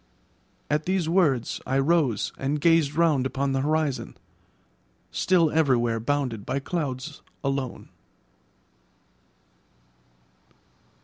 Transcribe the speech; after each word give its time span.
At 0.67 0.85
these 0.87 1.07
words 1.07 1.61
I 1.67 1.77
rose 1.77 2.33
and 2.39 2.59
gazed 2.59 2.95
round 2.95 3.27
upon 3.27 3.51
the 3.51 3.61
horizon, 3.61 4.17
still 5.11 5.51
everywhere 5.51 5.99
bounded 5.99 6.43
by 6.43 6.57
clouds 6.57 7.21
alone. 7.43 7.87